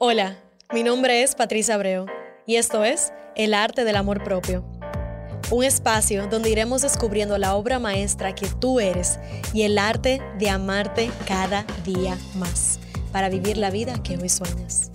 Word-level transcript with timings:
Hola, 0.00 0.38
mi 0.72 0.84
nombre 0.84 1.24
es 1.24 1.34
Patricia 1.34 1.74
Abreu 1.74 2.06
y 2.46 2.54
esto 2.54 2.84
es 2.84 3.12
El 3.34 3.52
Arte 3.52 3.82
del 3.82 3.96
Amor 3.96 4.22
Propio. 4.22 4.64
Un 5.50 5.64
espacio 5.64 6.28
donde 6.28 6.50
iremos 6.50 6.82
descubriendo 6.82 7.36
la 7.36 7.56
obra 7.56 7.80
maestra 7.80 8.32
que 8.32 8.46
tú 8.46 8.78
eres 8.78 9.18
y 9.52 9.62
el 9.62 9.76
arte 9.76 10.22
de 10.38 10.50
amarte 10.50 11.10
cada 11.26 11.66
día 11.84 12.16
más 12.36 12.78
para 13.10 13.28
vivir 13.28 13.56
la 13.56 13.72
vida 13.72 14.00
que 14.00 14.16
hoy 14.16 14.28
sueñas. 14.28 14.92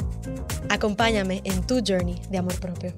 Acompáñame 0.70 1.42
en 1.44 1.68
tu 1.68 1.82
journey 1.86 2.22
de 2.30 2.38
amor 2.38 2.58
propio. 2.62 2.96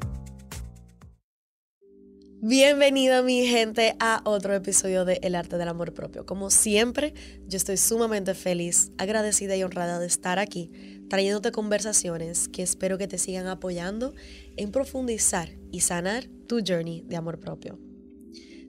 Bienvenido 2.48 3.24
mi 3.24 3.48
gente 3.48 3.96
a 4.00 4.22
otro 4.26 4.54
episodio 4.54 5.04
de 5.04 5.20
El 5.24 5.34
Arte 5.34 5.58
del 5.58 5.68
Amor 5.68 5.96
Propio. 5.96 6.28
Como 6.28 6.52
siempre, 6.52 7.16
yo 7.48 7.58
estoy 7.58 7.78
sumamente 7.78 8.36
feliz, 8.36 8.92
agradecida 9.00 9.56
y 9.56 9.64
honrada 9.64 9.98
de 9.98 10.06
estar 10.06 10.38
aquí 10.38 10.95
trayéndote 11.10 11.52
conversaciones 11.52 12.48
que 12.48 12.64
espero 12.64 12.98
que 12.98 13.08
te 13.08 13.18
sigan 13.18 13.48
apoyando 13.48 14.14
en 14.58 14.72
profundizar 14.72 15.50
y 15.72 15.82
sanar 15.82 16.28
tu 16.48 16.62
journey 16.66 17.04
de 17.08 17.16
amor 17.16 17.40
propio. 17.40 17.80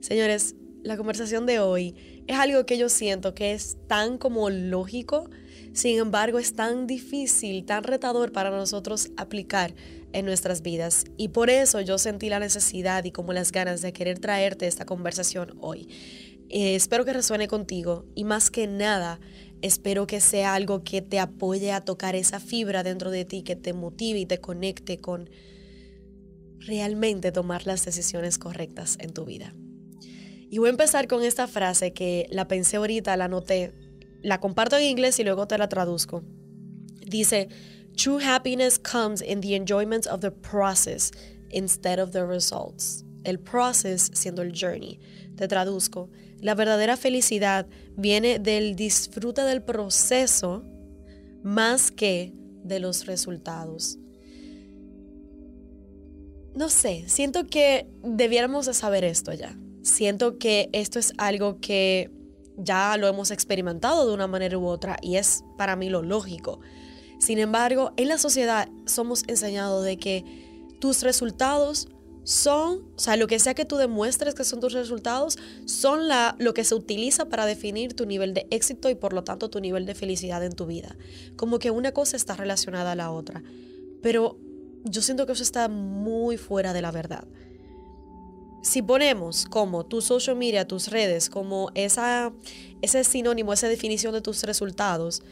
Señores, 0.01 0.55
la 0.83 0.95
conversación 0.95 1.45
de 1.45 1.59
hoy 1.59 1.95
es 2.27 2.37
algo 2.37 2.65
que 2.65 2.77
yo 2.77 2.89
siento 2.89 3.33
que 3.33 3.53
es 3.53 3.77
tan 3.87 4.17
como 4.17 4.49
lógico, 4.49 5.29
sin 5.73 5.99
embargo 5.99 6.39
es 6.39 6.53
tan 6.53 6.87
difícil, 6.87 7.65
tan 7.65 7.83
retador 7.83 8.31
para 8.31 8.51
nosotros 8.51 9.09
aplicar 9.17 9.73
en 10.13 10.25
nuestras 10.25 10.61
vidas. 10.61 11.05
Y 11.17 11.29
por 11.29 11.49
eso 11.49 11.81
yo 11.81 11.97
sentí 11.97 12.29
la 12.29 12.39
necesidad 12.39 13.03
y 13.03 13.11
como 13.11 13.33
las 13.33 13.51
ganas 13.51 13.81
de 13.81 13.91
querer 13.93 14.19
traerte 14.19 14.67
esta 14.67 14.85
conversación 14.85 15.57
hoy. 15.59 15.87
Eh, 16.49 16.75
espero 16.75 17.03
que 17.03 17.11
resuene 17.11 17.47
contigo 17.47 18.05
y 18.15 18.23
más 18.23 18.49
que 18.49 18.67
nada 18.67 19.19
Espero 19.61 20.07
que 20.07 20.21
sea 20.21 20.53
algo 20.53 20.83
que 20.83 21.01
te 21.01 21.19
apoye 21.19 21.71
a 21.71 21.81
tocar 21.81 22.15
esa 22.15 22.39
fibra 22.39 22.83
dentro 22.83 23.09
de 23.11 23.25
ti, 23.25 23.43
que 23.43 23.55
te 23.55 23.73
motive 23.73 24.19
y 24.19 24.25
te 24.25 24.39
conecte 24.39 24.99
con 24.99 25.29
realmente 26.59 27.31
tomar 27.31 27.65
las 27.65 27.85
decisiones 27.85 28.37
correctas 28.37 28.97
en 28.99 29.13
tu 29.13 29.25
vida. 29.25 29.55
Y 30.49 30.59
voy 30.59 30.67
a 30.67 30.71
empezar 30.71 31.07
con 31.07 31.23
esta 31.23 31.47
frase 31.47 31.91
que 31.91 32.27
la 32.29 32.47
pensé 32.47 32.77
ahorita, 32.77 33.17
la 33.17 33.25
anoté, 33.25 33.73
la 34.21 34.39
comparto 34.39 34.77
en 34.77 34.83
inglés 34.83 35.19
y 35.19 35.23
luego 35.23 35.47
te 35.47 35.57
la 35.57 35.67
traduzco. 35.67 36.23
Dice, 37.05 37.49
True 37.97 38.23
happiness 38.23 38.77
comes 38.77 39.23
in 39.23 39.41
the 39.41 39.55
enjoyment 39.55 40.05
of 40.05 40.21
the 40.21 40.29
process 40.29 41.11
instead 41.49 41.99
of 41.99 42.11
the 42.11 42.23
results. 42.23 43.06
El 43.27 43.39
process 43.39 44.09
siendo 44.13 44.41
el 44.41 44.57
journey. 44.57 44.99
Te 45.35 45.47
traduzco. 45.47 46.09
La 46.39 46.55
verdadera 46.55 46.95
felicidad 46.95 47.67
viene 47.97 48.39
del 48.39 48.75
disfrute 48.75 49.41
del 49.41 49.61
proceso 49.61 50.63
más 51.43 51.91
que 51.91 52.33
de 52.63 52.79
los 52.79 53.05
resultados. 53.05 53.97
No 56.55 56.69
sé, 56.69 57.03
siento 57.07 57.47
que 57.47 57.87
debiéramos 58.01 58.65
de 58.65 58.73
saber 58.73 59.03
esto 59.03 59.33
ya. 59.33 59.57
Siento 59.83 60.37
que 60.37 60.69
esto 60.71 60.97
es 60.97 61.13
algo 61.17 61.59
que 61.59 62.09
ya 62.57 62.95
lo 62.97 63.07
hemos 63.07 63.31
experimentado 63.31 64.07
de 64.07 64.13
una 64.13 64.27
manera 64.27 64.57
u 64.57 64.65
otra 64.65 64.97
y 65.01 65.17
es 65.17 65.43
para 65.57 65.75
mí 65.75 65.89
lo 65.89 66.01
lógico. 66.01 66.59
Sin 67.19 67.39
embargo, 67.39 67.91
en 67.97 68.07
la 68.07 68.17
sociedad 68.17 68.69
somos 68.85 69.23
enseñados 69.27 69.83
de 69.83 69.97
que 69.97 70.23
tus 70.79 71.03
resultados 71.03 71.89
son, 72.27 72.81
o 72.97 72.99
sea, 72.99 73.15
lo 73.15 73.25
que 73.27 73.39
sea 73.39 73.53
que 73.53 73.63
tú 73.63 73.77
demuestres 73.77 74.35
que 74.35 74.43
son 74.43 74.59
tus 74.59 74.73
resultados, 74.73 75.37
son 75.63 76.09
la, 76.09 76.35
lo 76.39 76.53
que 76.53 76.65
se 76.65 76.75
utiliza 76.75 77.29
para 77.29 77.45
definir 77.45 77.93
tu 77.93 78.05
nivel 78.05 78.33
de 78.33 78.47
éxito 78.51 78.89
y 78.89 78.95
por 78.95 79.13
lo 79.13 79.23
tanto 79.23 79.49
tu 79.49 79.61
nivel 79.61 79.85
de 79.85 79.95
felicidad 79.95 80.43
en 80.43 80.51
tu 80.51 80.65
vida. 80.65 80.97
Como 81.37 81.57
que 81.57 81.71
una 81.71 81.93
cosa 81.93 82.17
está 82.17 82.35
relacionada 82.35 82.91
a 82.91 82.95
la 82.95 83.11
otra. 83.11 83.43
Pero 84.01 84.37
yo 84.83 85.01
siento 85.01 85.25
que 85.25 85.31
eso 85.31 85.41
está 85.41 85.69
muy 85.69 86.35
fuera 86.35 86.73
de 86.73 86.81
la 86.81 86.91
verdad. 86.91 87.25
Si 88.61 88.81
ponemos 88.81 89.45
como 89.45 89.85
tu 89.85 90.01
social 90.01 90.35
media, 90.35 90.67
tus 90.67 90.89
redes, 90.89 91.29
como 91.29 91.71
esa, 91.75 92.33
ese 92.81 93.05
sinónimo, 93.05 93.53
esa 93.53 93.69
definición 93.69 94.13
de 94.13 94.19
tus 94.19 94.43
resultados, 94.43 95.23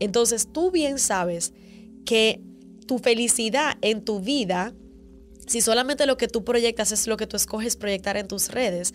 entonces 0.00 0.48
tú 0.52 0.70
bien 0.70 0.98
sabes 0.98 1.54
que 2.04 2.42
tu 2.86 2.98
felicidad 2.98 3.78
en 3.80 4.04
tu 4.04 4.20
vida 4.20 4.74
si 5.52 5.60
solamente 5.60 6.06
lo 6.06 6.16
que 6.16 6.28
tú 6.28 6.44
proyectas 6.44 6.92
es 6.92 7.06
lo 7.06 7.18
que 7.18 7.26
tú 7.26 7.36
escoges 7.36 7.76
proyectar 7.76 8.16
en 8.16 8.26
tus 8.26 8.48
redes, 8.48 8.94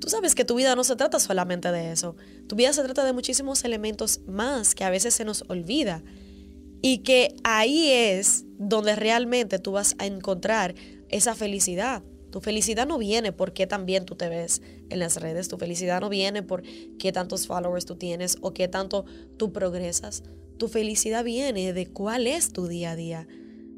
tú 0.00 0.10
sabes 0.10 0.34
que 0.34 0.44
tu 0.44 0.54
vida 0.54 0.76
no 0.76 0.84
se 0.84 0.96
trata 0.96 1.18
solamente 1.18 1.72
de 1.72 1.92
eso. 1.92 2.14
Tu 2.46 2.56
vida 2.56 2.74
se 2.74 2.82
trata 2.82 3.06
de 3.06 3.14
muchísimos 3.14 3.64
elementos 3.64 4.20
más 4.26 4.74
que 4.74 4.84
a 4.84 4.90
veces 4.90 5.14
se 5.14 5.24
nos 5.24 5.44
olvida. 5.48 6.04
Y 6.82 6.98
que 6.98 7.34
ahí 7.42 7.88
es 7.88 8.44
donde 8.58 8.96
realmente 8.96 9.58
tú 9.58 9.72
vas 9.72 9.94
a 9.96 10.04
encontrar 10.04 10.74
esa 11.08 11.34
felicidad. 11.34 12.02
Tu 12.30 12.42
felicidad 12.42 12.86
no 12.86 12.98
viene 12.98 13.32
por 13.32 13.54
qué 13.54 13.66
tan 13.66 13.86
bien 13.86 14.04
tú 14.04 14.14
te 14.14 14.28
ves 14.28 14.60
en 14.90 14.98
las 14.98 15.16
redes. 15.16 15.48
Tu 15.48 15.56
felicidad 15.56 16.02
no 16.02 16.10
viene 16.10 16.42
por 16.42 16.64
qué 16.98 17.12
tantos 17.12 17.46
followers 17.46 17.86
tú 17.86 17.96
tienes 17.96 18.36
o 18.42 18.52
qué 18.52 18.68
tanto 18.68 19.06
tú 19.38 19.54
progresas. 19.54 20.22
Tu 20.58 20.68
felicidad 20.68 21.24
viene 21.24 21.72
de 21.72 21.86
cuál 21.86 22.26
es 22.26 22.52
tu 22.52 22.66
día 22.66 22.90
a 22.90 22.96
día 22.96 23.26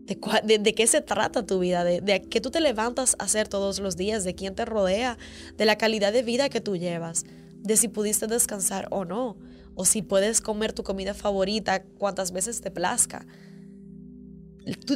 de, 0.06 0.74
qué 0.74 0.86
se 0.86 1.00
trata 1.00 1.44
tu 1.44 1.58
vida, 1.58 1.82
de, 1.84 2.00
de 2.00 2.22
qué 2.22 2.40
tú 2.40 2.50
te 2.50 2.60
levantas 2.60 3.16
a 3.18 3.24
hacer 3.24 3.48
todos 3.48 3.80
los 3.80 3.96
días, 3.96 4.24
de 4.24 4.34
quién 4.34 4.54
te 4.54 4.64
rodea, 4.64 5.18
de 5.56 5.64
la 5.64 5.76
calidad 5.76 6.12
de 6.12 6.22
vida 6.22 6.48
que 6.48 6.60
tú 6.60 6.76
llevas, 6.76 7.24
de 7.56 7.76
si 7.76 7.88
pudiste 7.88 8.26
descansar 8.26 8.86
o 8.90 9.04
no, 9.04 9.36
o 9.74 9.84
si 9.84 10.02
puedes 10.02 10.40
comer 10.40 10.72
tu 10.72 10.82
comida 10.82 11.14
favorita 11.14 11.82
cuantas 11.82 12.32
veces 12.32 12.60
te 12.60 12.70
plazca. 12.70 13.26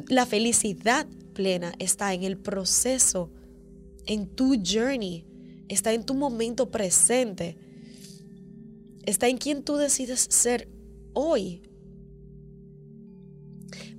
La 0.08 0.26
felicidad 0.26 1.06
plena 1.34 1.72
está 1.78 2.14
en 2.14 2.22
el 2.24 2.38
proceso, 2.38 3.30
en 4.06 4.26
tu 4.26 4.56
journey, 4.64 5.24
está 5.68 5.92
en 5.92 6.04
tu 6.04 6.14
momento 6.14 6.70
presente, 6.70 7.56
está 9.04 9.28
en 9.28 9.38
quien 9.38 9.62
tú 9.62 9.76
decides 9.76 10.26
ser 10.30 10.68
hoy, 11.12 11.62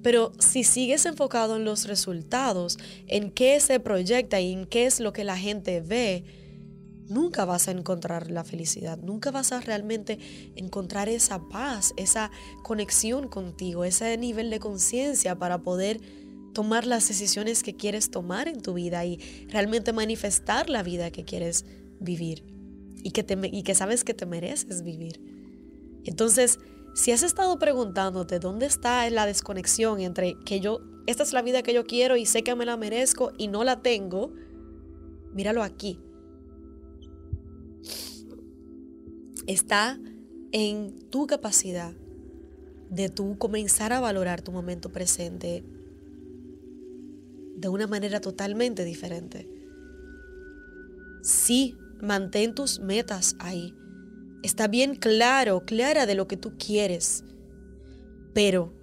pero 0.02 0.32
si 0.40 0.64
sigues 0.64 1.06
enfocado 1.06 1.56
en 1.56 1.66
los 1.66 1.86
resultados, 1.86 2.78
en 3.08 3.32
qué 3.32 3.60
se 3.60 3.80
proyecta 3.80 4.40
y 4.40 4.54
en 4.54 4.66
qué 4.66 4.86
es 4.86 5.00
lo 5.00 5.14
que 5.14 5.24
la 5.24 5.38
gente 5.38 5.82
ve, 5.82 6.24
nunca 7.08 7.46
vas 7.46 7.68
a 7.68 7.72
encontrar 7.72 8.32
la 8.32 8.44
felicidad, 8.44 8.98
nunca 8.98 9.32
vas 9.32 9.52
a 9.52 9.60
realmente 9.60 10.18
encontrar 10.56 11.10
esa 11.10 11.48
paz, 11.50 11.94
esa 11.98 12.32
conexión 12.64 13.28
contigo, 13.28 13.84
ese 13.84 14.18
nivel 14.18 14.50
de 14.50 14.60
conciencia 14.60 15.38
para 15.38 15.60
poder 15.60 16.00
tomar 16.54 16.86
las 16.86 17.08
decisiones 17.08 17.64
que 17.64 17.76
quieres 17.76 18.12
tomar 18.12 18.48
en 18.48 18.62
tu 18.62 18.74
vida 18.74 19.06
y 19.06 19.18
realmente 19.50 19.94
manifestar 19.94 20.70
la 20.70 20.84
vida 20.84 21.12
que 21.12 21.24
quieres 21.24 21.66
vivir 22.00 22.44
y 23.04 23.12
que, 23.12 23.26
y 23.52 23.64
que 23.64 23.76
sabes 23.76 24.04
que 24.04 24.14
te 24.14 24.26
mereces 24.26 24.84
vivir. 24.84 25.22
Entonces, 26.04 26.60
si 26.94 27.12
has 27.12 27.24
estado 27.24 27.58
preguntándote 27.58 28.40
dónde 28.40 28.66
está 28.66 29.10
la 29.10 29.26
desconexión 29.26 30.00
entre 30.02 30.38
que 30.46 30.60
yo, 30.60 30.82
esta 31.06 31.24
es 31.24 31.34
la 31.34 31.42
vida 31.42 31.64
que 31.64 31.74
yo 31.74 31.86
quiero 31.86 32.18
y 32.18 32.26
sé 32.26 32.44
que 32.44 32.56
me 32.56 32.66
la 32.66 32.78
merezco 32.78 33.32
y 33.38 33.48
no 33.48 33.64
la 33.64 33.82
tengo, 33.82 34.34
míralo 35.34 35.64
aquí. 35.64 36.00
Está 39.48 40.00
en 40.52 41.10
tu 41.10 41.28
capacidad 41.28 41.94
de 42.90 43.10
tú 43.10 43.38
comenzar 43.38 43.94
a 43.94 44.02
valorar 44.02 44.42
tu 44.42 44.52
momento 44.52 44.92
presente 44.92 45.64
de 47.56 47.70
una 47.70 47.88
manera 47.88 48.20
totalmente 48.20 48.84
diferente. 48.84 49.50
Sí, 51.24 51.78
mantén 52.02 52.54
tus 52.54 52.80
metas 52.80 53.36
ahí 53.40 53.74
Está 54.44 54.68
bien 54.68 54.96
claro, 54.96 55.66
clara 55.66 56.06
de 56.06 56.16
lo 56.16 56.28
que 56.28 56.38
tú 56.38 56.54
quieres. 56.58 57.24
Pero 58.34 58.74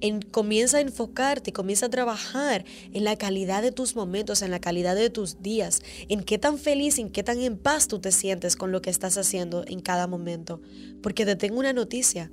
en, 0.00 0.22
comienza 0.22 0.78
a 0.78 0.80
enfocarte, 0.80 1.52
comienza 1.52 1.86
a 1.86 1.90
trabajar 1.90 2.64
en 2.92 3.04
la 3.04 3.16
calidad 3.16 3.62
de 3.62 3.72
tus 3.72 3.94
momentos, 3.94 4.42
en 4.42 4.50
la 4.50 4.60
calidad 4.60 4.96
de 4.96 5.10
tus 5.10 5.42
días, 5.42 5.82
en 6.08 6.22
qué 6.22 6.38
tan 6.38 6.58
feliz, 6.58 6.98
en 6.98 7.10
qué 7.10 7.22
tan 7.22 7.40
en 7.40 7.58
paz 7.58 7.86
tú 7.86 8.00
te 8.00 8.12
sientes 8.12 8.56
con 8.56 8.72
lo 8.72 8.82
que 8.82 8.90
estás 8.90 9.18
haciendo 9.18 9.64
en 9.66 9.80
cada 9.80 10.06
momento. 10.06 10.60
Porque 11.02 11.24
te 11.24 11.36
tengo 11.36 11.58
una 11.58 11.72
noticia. 11.72 12.30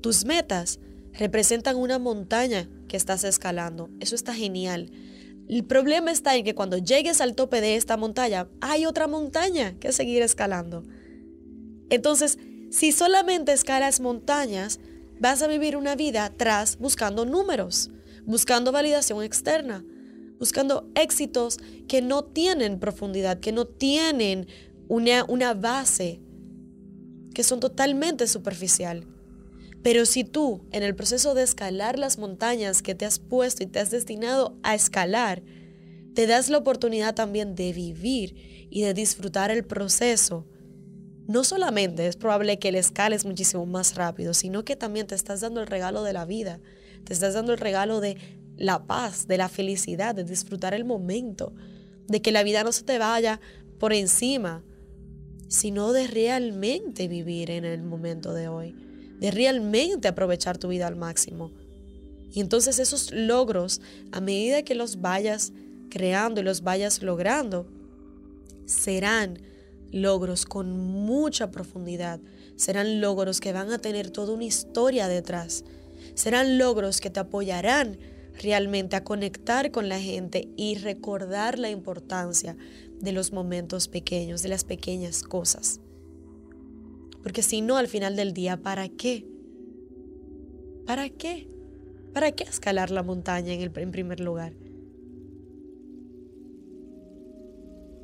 Tus 0.00 0.24
metas 0.24 0.80
representan 1.12 1.76
una 1.76 1.98
montaña 1.98 2.68
que 2.88 2.96
estás 2.96 3.24
escalando. 3.24 3.90
Eso 4.00 4.14
está 4.14 4.34
genial. 4.34 4.90
El 5.48 5.64
problema 5.64 6.10
está 6.10 6.36
en 6.36 6.44
que 6.44 6.54
cuando 6.54 6.78
llegues 6.78 7.20
al 7.20 7.34
tope 7.34 7.60
de 7.60 7.76
esta 7.76 7.96
montaña, 7.96 8.48
hay 8.60 8.86
otra 8.86 9.08
montaña 9.08 9.78
que 9.80 9.92
seguir 9.92 10.22
escalando. 10.22 10.84
Entonces, 11.92 12.38
si 12.70 12.90
solamente 12.90 13.52
escalas 13.52 14.00
montañas, 14.00 14.80
vas 15.20 15.42
a 15.42 15.46
vivir 15.46 15.76
una 15.76 15.94
vida 15.94 16.24
atrás 16.24 16.78
buscando 16.78 17.26
números, 17.26 17.90
buscando 18.24 18.72
validación 18.72 19.22
externa, 19.22 19.84
buscando 20.38 20.90
éxitos 20.94 21.58
que 21.88 22.00
no 22.00 22.24
tienen 22.24 22.80
profundidad, 22.80 23.40
que 23.40 23.52
no 23.52 23.66
tienen 23.66 24.46
una, 24.88 25.26
una 25.28 25.52
base, 25.52 26.22
que 27.34 27.44
son 27.44 27.60
totalmente 27.60 28.26
superficial. 28.26 29.06
Pero 29.82 30.06
si 30.06 30.24
tú, 30.24 30.64
en 30.72 30.82
el 30.82 30.94
proceso 30.94 31.34
de 31.34 31.42
escalar 31.42 31.98
las 31.98 32.16
montañas 32.16 32.80
que 32.80 32.94
te 32.94 33.04
has 33.04 33.18
puesto 33.18 33.64
y 33.64 33.66
te 33.66 33.80
has 33.80 33.90
destinado 33.90 34.56
a 34.62 34.74
escalar, 34.74 35.42
te 36.14 36.26
das 36.26 36.48
la 36.48 36.56
oportunidad 36.56 37.14
también 37.14 37.54
de 37.54 37.74
vivir 37.74 38.68
y 38.70 38.80
de 38.80 38.94
disfrutar 38.94 39.50
el 39.50 39.62
proceso, 39.62 40.46
no 41.26 41.44
solamente 41.44 42.06
es 42.06 42.16
probable 42.16 42.58
que 42.58 42.68
el 42.68 42.74
escales 42.74 43.24
muchísimo 43.24 43.64
más 43.66 43.94
rápido, 43.94 44.34
sino 44.34 44.64
que 44.64 44.76
también 44.76 45.06
te 45.06 45.14
estás 45.14 45.40
dando 45.40 45.60
el 45.60 45.66
regalo 45.66 46.02
de 46.02 46.12
la 46.12 46.24
vida, 46.24 46.60
te 47.04 47.12
estás 47.12 47.34
dando 47.34 47.52
el 47.52 47.58
regalo 47.58 48.00
de 48.00 48.16
la 48.56 48.86
paz, 48.86 49.26
de 49.26 49.38
la 49.38 49.48
felicidad, 49.48 50.14
de 50.14 50.24
disfrutar 50.24 50.74
el 50.74 50.84
momento, 50.84 51.52
de 52.08 52.20
que 52.20 52.32
la 52.32 52.42
vida 52.42 52.64
no 52.64 52.72
se 52.72 52.84
te 52.84 52.98
vaya 52.98 53.40
por 53.78 53.92
encima, 53.92 54.62
sino 55.48 55.92
de 55.92 56.06
realmente 56.06 57.08
vivir 57.08 57.50
en 57.50 57.64
el 57.64 57.82
momento 57.82 58.32
de 58.34 58.48
hoy, 58.48 58.74
de 59.18 59.30
realmente 59.30 60.08
aprovechar 60.08 60.58
tu 60.58 60.68
vida 60.68 60.86
al 60.86 60.96
máximo. 60.96 61.50
Y 62.32 62.40
entonces 62.40 62.78
esos 62.78 63.12
logros, 63.12 63.80
a 64.10 64.20
medida 64.20 64.62
que 64.62 64.74
los 64.74 65.00
vayas 65.00 65.52
creando 65.90 66.40
y 66.40 66.44
los 66.44 66.62
vayas 66.62 67.02
logrando, 67.02 67.66
serán 68.64 69.38
logros 69.92 70.46
con 70.46 70.76
mucha 70.76 71.50
profundidad, 71.50 72.20
serán 72.56 73.00
logros 73.00 73.40
que 73.40 73.52
van 73.52 73.70
a 73.70 73.78
tener 73.78 74.10
toda 74.10 74.34
una 74.34 74.44
historia 74.44 75.06
detrás, 75.06 75.64
serán 76.14 76.58
logros 76.58 77.00
que 77.00 77.10
te 77.10 77.20
apoyarán 77.20 77.98
realmente 78.42 78.96
a 78.96 79.04
conectar 79.04 79.70
con 79.70 79.88
la 79.88 80.00
gente 80.00 80.48
y 80.56 80.76
recordar 80.76 81.58
la 81.58 81.70
importancia 81.70 82.56
de 83.00 83.12
los 83.12 83.32
momentos 83.32 83.88
pequeños, 83.88 84.42
de 84.42 84.48
las 84.48 84.64
pequeñas 84.64 85.22
cosas. 85.22 85.80
Porque 87.22 87.42
si 87.42 87.60
no, 87.60 87.76
al 87.76 87.88
final 87.88 88.16
del 88.16 88.32
día, 88.32 88.56
¿para 88.56 88.88
qué? 88.88 89.26
¿Para 90.86 91.08
qué? 91.08 91.48
¿Para 92.12 92.32
qué 92.32 92.44
escalar 92.44 92.90
la 92.90 93.02
montaña 93.02 93.52
en, 93.52 93.60
el, 93.60 93.72
en 93.76 93.90
primer 93.92 94.20
lugar? 94.20 94.54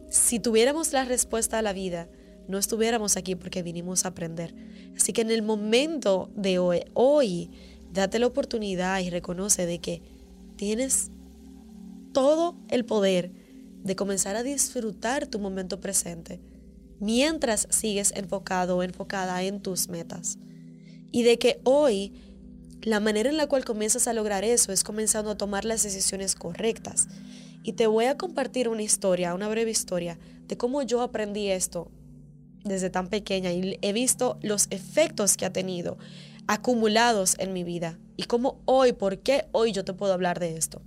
Si 0.09 0.41
tuviéramos 0.41 0.93
la 0.93 1.05
respuesta 1.05 1.59
a 1.59 1.63
la 1.63 1.73
vida, 1.73 2.09
no 2.49 2.59
estuviéramos 2.59 3.17
aquí 3.17 3.35
porque 3.35 3.63
vinimos 3.63 4.05
a 4.05 4.09
aprender. 4.09 4.55
Así 4.97 5.13
que 5.13 5.21
en 5.21 5.31
el 5.31 5.43
momento 5.43 6.31
de 6.35 6.59
hoy, 6.59 6.85
hoy, 6.95 7.51
date 7.93 8.19
la 8.19 8.27
oportunidad 8.27 9.01
y 9.01 9.11
reconoce 9.11 9.67
de 9.67 9.81
que 9.81 10.03
tienes 10.57 11.11
todo 12.13 12.57
el 12.69 12.85
poder 12.85 13.31
de 13.85 13.97
comenzar 13.97 14.35
a 14.35 14.43
disfrutar 14.43 15.27
tu 15.27 15.39
momento 15.39 15.81
presente 15.81 16.41
mientras 17.01 17.69
sigues 17.71 18.13
enfocado 18.17 18.77
o 18.77 18.83
enfocada 18.83 19.43
en 19.43 19.61
tus 19.61 19.89
metas. 19.89 20.39
Y 21.13 21.23
de 21.23 21.39
que 21.39 21.61
hoy 21.65 22.13
la 22.83 23.01
manera 23.01 23.29
en 23.29 23.37
la 23.37 23.47
cual 23.47 23.65
comienzas 23.65 24.09
a 24.09 24.13
lograr 24.13 24.45
eso 24.45 24.73
es 24.73 24.85
comenzando 24.85 25.31
a 25.31 25.37
tomar 25.37 25.65
las 25.65 25.83
decisiones 25.83 26.35
correctas. 26.35 27.09
Y 27.63 27.73
te 27.75 27.87
voy 27.87 28.07
a 28.07 28.17
compartir 28.17 28.69
una 28.69 28.83
historia, 28.83 29.35
una 29.35 29.49
breve 29.49 29.71
historia, 29.71 30.19
de 30.47 30.57
cómo 30.57 30.83
yo 30.83 31.03
aprendí 31.03 31.49
esto 31.49 31.91
desde 32.65 32.91
tan 32.91 33.09
pequeña 33.09 33.53
y 33.53 33.79
he 33.83 33.93
visto 33.93 34.39
los 34.43 34.67
efectos 34.71 35.37
que 35.37 35.47
ha 35.47 35.53
tenido 35.53 35.99
acumulados 36.47 37.37
en 37.39 37.53
mi 37.53 37.63
vida 37.63 37.99
y 38.17 38.25
cómo 38.25 38.61
hoy, 38.65 38.93
por 38.93 39.19
qué 39.21 39.47
hoy 39.53 39.73
yo 39.73 39.85
te 39.85 39.93
puedo 39.93 40.13
hablar 40.13 40.41
de 40.41 40.57
esto. 40.57 40.83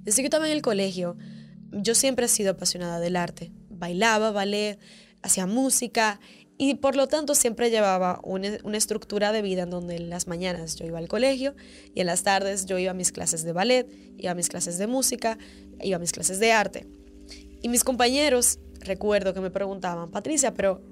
Desde 0.00 0.22
que 0.22 0.26
estaba 0.26 0.46
en 0.46 0.52
el 0.52 0.62
colegio, 0.62 1.16
yo 1.70 1.94
siempre 1.94 2.26
he 2.26 2.28
sido 2.28 2.52
apasionada 2.52 2.98
del 2.98 3.16
arte. 3.16 3.52
Bailaba, 3.68 4.30
ballet, 4.30 4.78
hacía 5.22 5.46
música 5.46 6.18
y 6.58 6.74
por 6.74 6.96
lo 6.96 7.06
tanto 7.06 7.34
siempre 7.34 7.70
llevaba 7.70 8.20
una, 8.24 8.58
una, 8.64 8.76
estructura 8.76 9.32
de 9.32 9.42
vida 9.42 9.62
en 9.62 9.70
donde 9.70 9.96
en 9.96 10.10
las 10.10 10.26
mañanas 10.26 10.74
yo 10.74 10.84
iba 10.84 10.98
al 10.98 11.08
colegio 11.08 11.54
y 11.94 12.00
en 12.00 12.06
las 12.06 12.24
tardes 12.24 12.66
yo 12.66 12.78
iba 12.78 12.90
a 12.90 12.94
mis 12.94 13.12
clases 13.12 13.44
de 13.44 13.52
ballet, 13.52 13.88
iba 14.18 14.32
a 14.32 14.34
mis 14.34 14.48
clases 14.48 14.76
de 14.76 14.88
música, 14.88 15.38
iba 15.80 15.96
a 15.96 16.00
mis 16.00 16.12
clases 16.12 16.40
de 16.40 16.52
arte. 16.52 16.86
Y 17.62 17.68
mis 17.68 17.84
compañeros, 17.84 18.58
recuerdo 18.80 19.32
que 19.32 19.40
me 19.40 19.50
preguntaban, 19.50 20.10
Patricia, 20.10 20.52
pero 20.52 20.82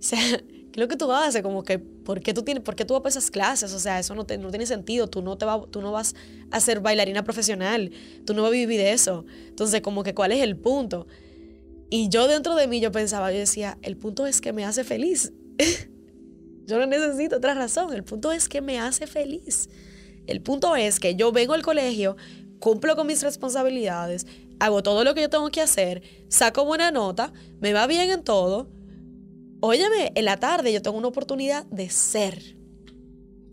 o 0.00 0.02
sea, 0.02 0.18
¿qué 0.38 0.72
es 0.72 0.78
lo 0.78 0.88
que 0.88 0.96
tú 0.96 1.12
haces? 1.12 1.42
Como 1.42 1.62
que, 1.62 1.78
¿por 1.78 2.20
qué 2.20 2.32
tú, 2.32 2.42
tienes, 2.42 2.64
por 2.64 2.74
qué 2.74 2.86
tú 2.86 2.94
vas 2.94 3.04
a 3.04 3.18
esas 3.18 3.30
clases? 3.30 3.74
O 3.74 3.78
sea, 3.78 3.98
eso 3.98 4.14
no, 4.14 4.24
no 4.38 4.50
tiene 4.50 4.66
sentido. 4.66 5.08
Tú 5.08 5.20
no, 5.20 5.36
te 5.36 5.44
va, 5.44 5.62
tú 5.70 5.82
no 5.82 5.92
vas 5.92 6.14
a 6.50 6.60
ser 6.60 6.80
bailarina 6.80 7.22
profesional. 7.22 7.90
Tú 8.24 8.32
no 8.32 8.42
vas 8.42 8.48
a 8.48 8.52
vivir 8.52 8.80
de 8.80 8.92
eso. 8.92 9.26
Entonces, 9.48 9.82
como 9.82 10.02
que, 10.02 10.14
¿cuál 10.14 10.32
es 10.32 10.42
el 10.42 10.56
punto? 10.56 11.06
Y 11.90 12.08
yo 12.08 12.28
dentro 12.28 12.54
de 12.54 12.68
mí, 12.68 12.80
yo 12.80 12.92
pensaba, 12.92 13.32
yo 13.32 13.38
decía, 13.38 13.78
el 13.82 13.96
punto 13.96 14.26
es 14.26 14.40
que 14.40 14.52
me 14.52 14.64
hace 14.64 14.84
feliz. 14.84 15.32
yo 16.66 16.78
no 16.78 16.86
necesito 16.86 17.36
otra 17.36 17.54
razón. 17.54 17.92
El 17.92 18.04
punto 18.04 18.32
es 18.32 18.48
que 18.48 18.60
me 18.60 18.78
hace 18.78 19.06
feliz. 19.06 19.68
El 20.26 20.40
punto 20.40 20.76
es 20.76 21.00
que 21.00 21.16
yo 21.16 21.32
vengo 21.32 21.54
al 21.54 21.62
colegio, 21.62 22.16
cumplo 22.60 22.94
con 22.94 23.06
mis 23.06 23.22
responsabilidades, 23.22 24.26
hago 24.60 24.82
todo 24.82 25.02
lo 25.02 25.14
que 25.14 25.22
yo 25.22 25.30
tengo 25.30 25.50
que 25.50 25.60
hacer, 25.60 26.02
saco 26.28 26.64
buena 26.64 26.92
nota, 26.92 27.32
me 27.60 27.72
va 27.72 27.86
bien 27.86 28.10
en 28.10 28.22
todo 28.22 28.68
Óyeme, 29.62 30.12
en 30.14 30.24
la 30.24 30.38
tarde 30.38 30.72
yo 30.72 30.80
tengo 30.80 30.96
una 30.96 31.08
oportunidad 31.08 31.66
de 31.66 31.90
ser. 31.90 32.56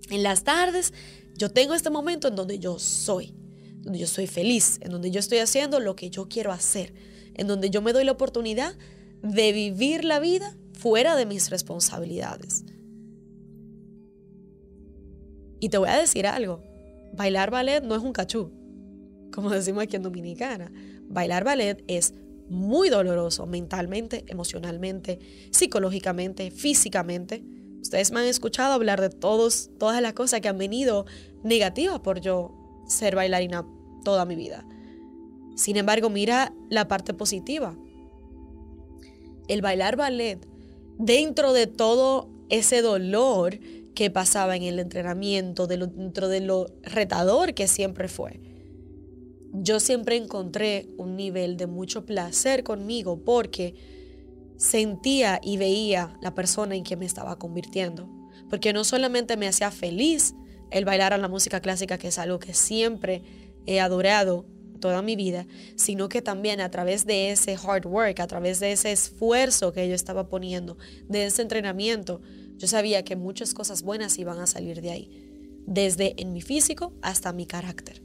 En 0.09 0.23
las 0.23 0.45
tardes 0.45 0.93
yo 1.37 1.51
tengo 1.51 1.73
este 1.73 1.89
momento 1.89 2.29
en 2.29 2.35
donde 2.35 2.59
yo 2.59 2.79
soy, 2.79 3.35
donde 3.81 3.99
yo 3.99 4.07
soy 4.07 4.25
feliz, 4.25 4.79
en 4.81 4.91
donde 4.91 5.11
yo 5.11 5.19
estoy 5.19 5.39
haciendo 5.39 5.81
lo 5.81 5.97
que 5.97 6.09
yo 6.09 6.29
quiero 6.29 6.53
hacer, 6.53 6.93
en 7.37 7.47
donde 7.47 7.69
yo 7.69 7.81
me 7.81 7.93
doy 7.93 8.03
la 8.03 8.11
oportunidad 8.11 8.75
de 9.21 9.51
vivir 9.51 10.03
la 10.03 10.19
vida 10.19 10.55
fuera 10.73 11.15
de 11.15 11.25
mis 11.25 11.49
responsabilidades. 11.49 12.63
Y 15.59 15.69
te 15.69 15.77
voy 15.77 15.89
a 15.89 15.97
decir 15.97 16.27
algo, 16.27 16.61
bailar 17.13 17.49
ballet 17.49 17.83
no 17.83 17.95
es 17.95 18.03
un 18.03 18.13
cachú, 18.13 18.51
como 19.31 19.49
decimos 19.49 19.83
aquí 19.83 19.95
en 19.95 20.03
Dominicana. 20.03 20.71
Bailar 21.09 21.43
ballet 21.43 21.83
es 21.87 22.13
muy 22.49 22.89
doloroso 22.89 23.45
mentalmente, 23.45 24.23
emocionalmente, 24.27 25.19
psicológicamente, 25.51 26.51
físicamente. 26.51 27.43
Ustedes 27.81 28.11
me 28.11 28.19
han 28.19 28.27
escuchado 28.27 28.73
hablar 28.73 29.01
de 29.01 29.09
todos, 29.09 29.69
todas 29.79 30.01
las 30.01 30.13
cosas 30.13 30.41
que 30.41 30.47
han 30.47 30.57
venido 30.57 31.05
negativas 31.43 31.99
por 31.99 32.21
yo 32.21 32.53
ser 32.87 33.15
bailarina 33.15 33.65
toda 34.03 34.25
mi 34.25 34.35
vida. 34.35 34.65
Sin 35.57 35.75
embargo, 35.75 36.11
mira 36.11 36.53
la 36.69 36.87
parte 36.87 37.15
positiva. 37.15 37.75
El 39.47 39.61
bailar 39.61 39.95
ballet, 39.95 40.47
dentro 40.99 41.51
de 41.51 41.65
todo 41.65 42.29
ese 42.49 42.83
dolor 42.83 43.59
que 43.95 44.11
pasaba 44.11 44.55
en 44.55 44.63
el 44.63 44.77
entrenamiento, 44.77 45.65
dentro 45.65 46.27
de 46.27 46.41
lo 46.41 46.67
retador 46.83 47.55
que 47.55 47.67
siempre 47.67 48.07
fue, 48.07 48.39
yo 49.51 49.79
siempre 49.79 50.15
encontré 50.15 50.89
un 50.97 51.15
nivel 51.15 51.57
de 51.57 51.65
mucho 51.65 52.05
placer 52.05 52.63
conmigo 52.63 53.23
porque 53.25 53.73
sentía 54.57 55.39
y 55.41 55.57
veía 55.57 56.19
la 56.21 56.35
persona 56.35 56.75
en 56.75 56.83
que 56.83 56.97
me 56.97 57.07
estaba 57.07 57.39
convirtiendo. 57.39 58.07
Porque 58.47 58.73
no 58.73 58.83
solamente 58.83 59.37
me 59.37 59.47
hacía 59.47 59.71
feliz 59.71 60.35
el 60.69 60.85
bailar 60.85 61.13
a 61.13 61.17
la 61.17 61.27
música 61.27 61.61
clásica, 61.61 61.97
que 61.97 62.09
es 62.09 62.19
algo 62.19 62.37
que 62.37 62.53
siempre 62.53 63.23
he 63.65 63.79
adorado 63.79 64.45
toda 64.77 65.01
mi 65.01 65.15
vida, 65.15 65.47
sino 65.75 66.09
que 66.09 66.21
también 66.21 66.61
a 66.61 66.71
través 66.71 67.05
de 67.05 67.31
ese 67.31 67.55
hard 67.55 67.85
work, 67.85 68.19
a 68.19 68.27
través 68.27 68.59
de 68.59 68.71
ese 68.71 68.91
esfuerzo 68.91 69.73
que 69.73 69.87
yo 69.87 69.95
estaba 69.95 70.29
poniendo, 70.29 70.77
de 71.07 71.25
ese 71.25 71.41
entrenamiento, 71.41 72.21
yo 72.57 72.67
sabía 72.67 73.03
que 73.03 73.15
muchas 73.15 73.53
cosas 73.53 73.83
buenas 73.83 74.17
iban 74.17 74.39
a 74.39 74.47
salir 74.47 74.81
de 74.81 74.91
ahí, 74.91 75.61
desde 75.65 76.19
en 76.21 76.33
mi 76.33 76.41
físico 76.41 76.93
hasta 77.01 77.33
mi 77.33 77.45
carácter. 77.45 78.01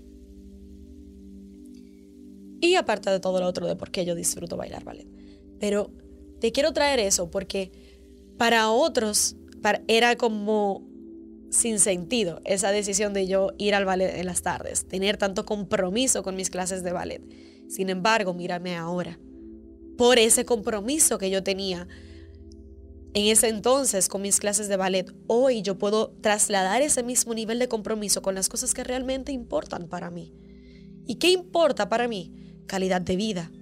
Y 2.61 2.77
aparte 2.77 3.11
de 3.11 3.19
todo 3.19 3.41
lo 3.41 3.47
otro 3.47 3.67
de 3.67 3.75
por 3.75 3.91
qué 3.91 4.05
yo 4.05 4.15
disfruto 4.15 4.57
bailar 4.57 4.85
ballet. 4.85 5.09
Pero 5.59 5.91
te 6.41 6.53
quiero 6.53 6.73
traer 6.73 7.01
eso 7.01 7.29
porque 7.31 7.73
para 8.39 8.71
otros 8.71 9.37
era 9.89 10.17
como 10.17 10.92
sin 11.53 11.79
sentido 11.79 12.41
esa 12.45 12.73
decisión 12.73 13.13
de 13.13 13.27
yo 13.27 13.51
ir 13.59 13.75
al 13.75 13.85
ballet 13.85 14.19
en 14.19 14.27
las 14.27 14.41
tardes, 14.41 14.89
tener 14.89 15.19
tanto 15.19 15.45
compromiso 15.45 16.23
con 16.23 16.35
mis 16.35 16.49
clases 16.49 16.83
de 16.83 16.93
ballet. 16.93 17.23
Sin 17.69 17.91
embargo, 17.91 18.33
mírame 18.33 18.75
ahora. 18.75 19.21
Por 19.99 20.19
ese 20.19 20.47
compromiso 20.47 21.19
que 21.19 21.31
yo 21.31 21.43
tenía 21.43 21.87
en 23.15 23.27
ese 23.27 23.49
entonces 23.49 24.09
con 24.09 24.23
mis 24.23 24.41
clases 24.41 24.69
de 24.69 24.79
ballet, 24.79 25.15
hoy 25.27 25.61
yo 25.61 25.77
puedo 25.77 26.13
trasladar 26.23 26.81
ese 26.81 27.03
mismo 27.03 27.35
nivel 27.35 27.59
de 27.59 27.69
compromiso 27.69 28.23
con 28.23 28.35
las 28.35 28.49
cosas 28.49 28.73
que 28.73 28.83
realmente 28.83 29.31
importan 29.31 29.89
para 29.89 30.11
mí. 30.11 30.33
¿Y 31.07 31.17
qué 31.17 31.31
importa 31.31 31.91
para 31.91 32.09
mí? 32.09 32.33
calidad 32.67 33.03
de 33.03 33.17
vida, 33.17 33.53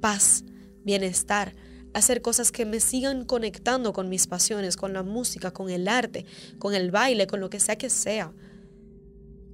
paz, 0.00 0.44
bienestar, 0.82 1.54
hacer 1.94 2.22
cosas 2.22 2.52
que 2.52 2.64
me 2.64 2.80
sigan 2.80 3.24
conectando 3.24 3.92
con 3.92 4.08
mis 4.08 4.26
pasiones, 4.26 4.76
con 4.76 4.92
la 4.92 5.02
música, 5.02 5.52
con 5.52 5.70
el 5.70 5.88
arte, 5.88 6.24
con 6.58 6.74
el 6.74 6.90
baile, 6.90 7.26
con 7.26 7.40
lo 7.40 7.50
que 7.50 7.60
sea 7.60 7.76
que 7.76 7.90
sea. 7.90 8.32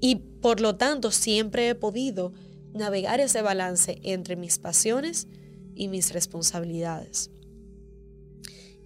Y 0.00 0.16
por 0.16 0.60
lo 0.60 0.76
tanto 0.76 1.10
siempre 1.10 1.68
he 1.68 1.74
podido 1.74 2.32
navegar 2.72 3.20
ese 3.20 3.42
balance 3.42 3.98
entre 4.02 4.36
mis 4.36 4.58
pasiones 4.58 5.26
y 5.74 5.88
mis 5.88 6.12
responsabilidades. 6.12 7.30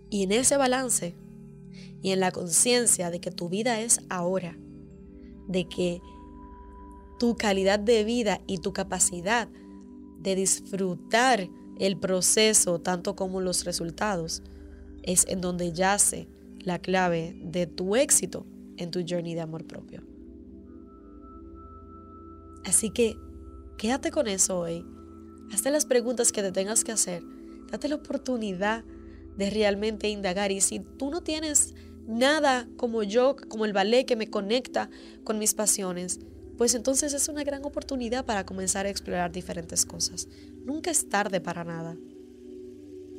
Y 0.08 0.22
en 0.24 0.32
ese 0.32 0.56
balance 0.56 1.14
y 2.02 2.10
en 2.10 2.20
la 2.20 2.32
conciencia 2.32 3.10
de 3.10 3.20
que 3.20 3.30
tu 3.30 3.48
vida 3.48 3.80
es 3.80 4.00
ahora, 4.08 4.56
de 5.48 5.68
que 5.68 6.00
tu 7.18 7.36
calidad 7.36 7.78
de 7.78 8.04
vida 8.04 8.40
y 8.46 8.58
tu 8.58 8.72
capacidad 8.72 9.48
de 10.18 10.34
disfrutar 10.34 11.48
el 11.82 11.96
proceso 11.96 12.80
tanto 12.80 13.16
como 13.16 13.40
los 13.40 13.64
resultados 13.64 14.40
es 15.02 15.26
en 15.26 15.40
donde 15.40 15.72
yace 15.72 16.28
la 16.60 16.78
clave 16.78 17.34
de 17.42 17.66
tu 17.66 17.96
éxito 17.96 18.46
en 18.76 18.92
tu 18.92 19.04
journey 19.06 19.34
de 19.34 19.40
amor 19.40 19.64
propio. 19.64 20.00
Así 22.64 22.90
que 22.90 23.16
quédate 23.78 24.12
con 24.12 24.28
eso 24.28 24.60
hoy. 24.60 24.86
Hazte 25.52 25.72
las 25.72 25.84
preguntas 25.84 26.30
que 26.30 26.42
te 26.42 26.52
tengas 26.52 26.84
que 26.84 26.92
hacer. 26.92 27.24
Date 27.68 27.88
la 27.88 27.96
oportunidad 27.96 28.84
de 29.36 29.50
realmente 29.50 30.08
indagar. 30.08 30.52
Y 30.52 30.60
si 30.60 30.78
tú 30.78 31.10
no 31.10 31.20
tienes 31.22 31.74
nada 32.06 32.68
como 32.76 33.02
yo, 33.02 33.34
como 33.48 33.64
el 33.64 33.72
ballet 33.72 34.06
que 34.06 34.14
me 34.14 34.30
conecta 34.30 34.88
con 35.24 35.40
mis 35.40 35.54
pasiones, 35.54 36.20
pues 36.62 36.76
entonces 36.76 37.12
es 37.12 37.28
una 37.28 37.42
gran 37.42 37.64
oportunidad 37.64 38.24
para 38.24 38.46
comenzar 38.46 38.86
a 38.86 38.88
explorar 38.88 39.32
diferentes 39.32 39.84
cosas. 39.84 40.28
Nunca 40.64 40.92
es 40.92 41.08
tarde 41.08 41.40
para 41.40 41.64
nada. 41.64 41.96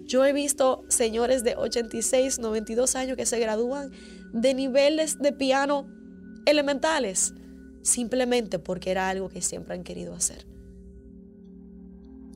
Yo 0.05 0.23
he 0.23 0.31
visto 0.31 0.85
señores 0.87 1.43
de 1.43 1.57
86, 1.57 2.39
92 2.39 2.95
años 2.95 3.17
que 3.17 3.25
se 3.25 3.39
gradúan 3.39 3.91
de 4.31 4.53
niveles 4.53 5.19
de 5.19 5.33
piano 5.33 5.89
elementales, 6.45 7.33
simplemente 7.81 8.59
porque 8.59 8.91
era 8.91 9.09
algo 9.09 9.27
que 9.27 9.41
siempre 9.41 9.73
han 9.73 9.83
querido 9.83 10.13
hacer. 10.13 10.47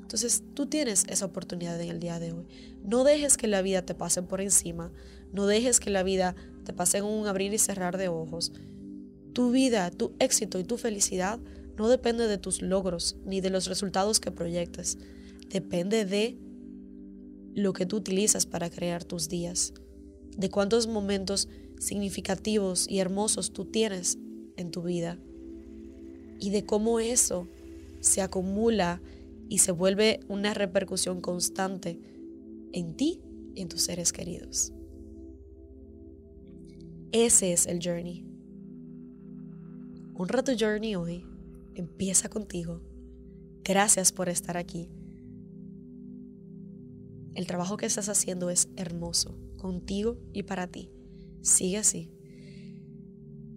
Entonces 0.02 0.44
tú 0.56 0.66
tienes 0.66 1.06
esa 1.08 1.24
oportunidad 1.24 1.80
en 1.80 1.90
el 1.90 2.02
día 2.02 2.20
de 2.20 2.34
hoy. 2.34 2.48
No 2.84 3.06
dejes 3.06 3.38
que 3.38 3.48
la 3.48 3.62
vida 3.62 3.82
te 3.82 3.96
pase 3.96 4.24
por 4.24 4.42
encima, 4.42 4.92
no 5.32 5.48
dejes 5.48 5.80
que 5.80 5.90
la 5.90 6.04
vida 6.04 6.36
te 6.66 6.74
pase 6.74 6.98
en 6.98 7.06
un 7.06 7.28
abrir 7.28 7.54
y 7.54 7.60
cerrar 7.60 7.98
de 7.98 8.10
ojos. 8.10 8.52
Tu 9.38 9.52
vida, 9.52 9.92
tu 9.92 10.14
éxito 10.18 10.58
y 10.58 10.64
tu 10.64 10.78
felicidad 10.78 11.40
no 11.78 11.90
depende 11.90 12.28
de 12.28 12.40
tus 12.40 12.64
logros 12.64 13.18
ni 13.24 13.40
de 13.40 13.52
los 13.52 13.68
resultados 13.68 14.20
que 14.20 14.32
proyectes. 14.32 14.98
Depende 15.52 16.06
de 16.06 16.40
lo 17.54 17.72
que 17.72 17.86
tú 17.86 17.98
utilizas 17.98 18.48
para 18.48 18.72
crear 18.72 19.04
tus 19.04 19.30
días, 19.30 19.76
de 20.36 20.50
cuántos 20.50 20.88
momentos 20.88 21.50
significativos 21.78 22.90
y 22.90 22.98
hermosos 22.98 23.54
tú 23.54 23.66
tienes 23.66 24.18
en 24.56 24.72
tu 24.72 24.82
vida 24.82 25.20
y 26.40 26.50
de 26.50 26.66
cómo 26.66 27.00
eso 27.00 27.48
se 28.00 28.24
acumula 28.24 29.04
y 29.50 29.60
se 29.60 29.72
vuelve 29.72 30.20
una 30.30 30.56
repercusión 30.56 31.22
constante 31.22 32.00
en 32.74 32.96
ti 32.96 33.22
y 33.54 33.62
en 33.62 33.70
tus 33.70 33.84
seres 33.84 34.12
queridos. 34.12 34.74
Ese 37.12 37.54
es 37.54 37.68
el 37.68 37.80
journey. 37.84 38.37
Honra 40.20 40.44
tu 40.44 40.54
journey 40.58 40.96
hoy. 40.96 41.24
Empieza 41.76 42.28
contigo. 42.28 42.82
Gracias 43.64 44.12
por 44.12 44.30
estar 44.30 44.58
aquí. 44.58 44.90
El 47.36 47.46
trabajo 47.46 47.78
que 47.78 47.86
estás 47.86 48.10
haciendo 48.10 48.50
es 48.50 48.68
hermoso, 48.78 49.38
contigo 49.58 50.18
y 50.34 50.42
para 50.42 50.66
ti. 50.66 50.90
Sigue 51.44 51.78
así. 51.78 52.12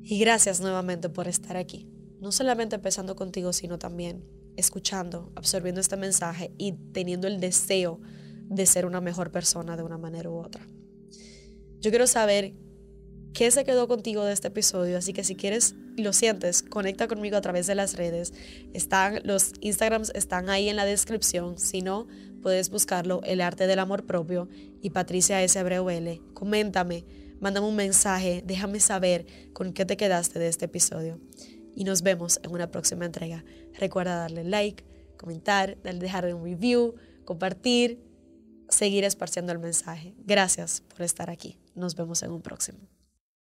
Y 0.02 0.18
gracias 0.18 0.60
nuevamente 0.60 1.08
por 1.08 1.28
estar 1.28 1.56
aquí. 1.56 1.88
No 2.20 2.30
solamente 2.30 2.76
empezando 2.76 3.16
contigo, 3.16 3.54
sino 3.54 3.78
también 3.78 4.22
escuchando, 4.56 5.32
absorbiendo 5.36 5.80
este 5.80 5.96
mensaje 5.96 6.52
y 6.58 6.72
teniendo 6.92 7.26
el 7.26 7.40
deseo 7.40 8.02
de 8.50 8.66
ser 8.66 8.84
una 8.84 9.00
mejor 9.00 9.32
persona 9.32 9.78
de 9.78 9.82
una 9.82 9.96
manera 9.96 10.28
u 10.28 10.34
otra. 10.34 10.68
Yo 11.78 11.88
quiero 11.88 12.06
saber 12.06 12.52
qué 13.32 13.50
se 13.50 13.64
quedó 13.64 13.88
contigo 13.88 14.24
de 14.24 14.32
este 14.32 14.48
episodio, 14.48 14.98
así 14.98 15.12
que 15.12 15.24
si 15.24 15.36
quieres 15.36 15.74
y 15.96 16.02
lo 16.02 16.12
sientes, 16.12 16.62
conecta 16.62 17.08
conmigo 17.08 17.36
a 17.36 17.40
través 17.40 17.66
de 17.66 17.74
las 17.74 17.96
redes. 17.96 18.32
Están 18.72 19.20
los 19.24 19.52
Instagrams 19.60 20.12
están 20.14 20.50
ahí 20.50 20.68
en 20.68 20.76
la 20.76 20.84
descripción, 20.84 21.58
si 21.58 21.82
no 21.82 22.06
puedes 22.42 22.70
buscarlo, 22.70 23.20
El 23.24 23.40
Arte 23.40 23.66
del 23.66 23.78
Amor 23.78 24.06
Propio 24.06 24.48
y 24.80 24.90
Patricia 24.90 25.42
S. 25.42 25.58
Abreu 25.58 25.88
L. 25.90 26.20
Coméntame, 26.34 27.04
mándame 27.40 27.66
un 27.66 27.76
mensaje, 27.76 28.42
déjame 28.44 28.80
saber 28.80 29.26
con 29.52 29.72
qué 29.72 29.84
te 29.84 29.96
quedaste 29.96 30.38
de 30.38 30.48
este 30.48 30.66
episodio. 30.66 31.20
Y 31.74 31.84
nos 31.84 32.02
vemos 32.02 32.40
en 32.42 32.50
una 32.50 32.70
próxima 32.70 33.04
entrega. 33.04 33.44
Recuerda 33.78 34.16
darle 34.16 34.44
like, 34.44 34.84
comentar, 35.16 35.76
dejar 35.82 36.34
un 36.34 36.44
review, 36.44 36.94
compartir, 37.24 38.02
seguir 38.68 39.04
esparciendo 39.04 39.52
el 39.52 39.58
mensaje. 39.58 40.14
Gracias 40.24 40.80
por 40.80 41.02
estar 41.02 41.30
aquí. 41.30 41.58
Nos 41.74 41.94
vemos 41.94 42.22
en 42.22 42.32
un 42.32 42.42
próximo. 42.42 42.99